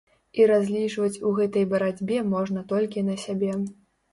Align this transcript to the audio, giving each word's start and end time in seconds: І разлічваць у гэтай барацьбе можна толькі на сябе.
І 0.39 0.45
разлічваць 0.51 1.21
у 1.29 1.33
гэтай 1.39 1.67
барацьбе 1.75 2.17
можна 2.33 2.67
толькі 2.73 3.07
на 3.11 3.19
сябе. 3.27 3.53